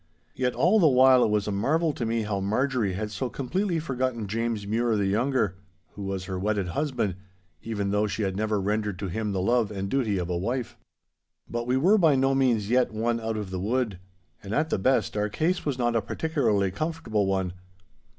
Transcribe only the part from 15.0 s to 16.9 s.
our case was not a particularly